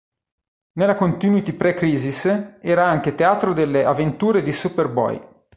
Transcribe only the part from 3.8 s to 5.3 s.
avventure di Superboy.